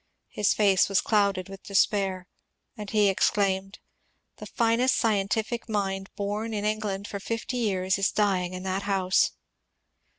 His 0.29 0.55
face 0.55 0.89
was 0.89 0.99
clouded 0.99 1.47
with 1.47 1.61
despair, 1.61 2.27
and 2.75 2.89
he 2.89 3.07
ex 3.07 3.29
claimed," 3.29 3.77
The 4.39 4.47
finest 4.47 4.97
scientific 4.97 5.69
mind 5.69 6.09
bom 6.15 6.51
m 6.51 6.53
Enghind 6.65 7.07
for 7.07 7.19
fifty 7.19 7.57
years 7.57 7.99
is 7.99 8.11
dying 8.11 8.53
in 8.55 8.63
that 8.63 8.81
house." 8.81 9.29